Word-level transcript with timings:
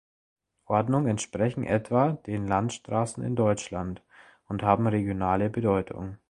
Ordnung 0.65 1.05
entsprechen 1.05 1.63
etwa 1.63 2.13
den 2.25 2.47
Landesstraßen 2.47 3.23
in 3.23 3.35
Deutschland 3.35 4.01
und 4.47 4.63
haben 4.63 4.87
regionale 4.87 5.51
Bedeutung. 5.51 6.17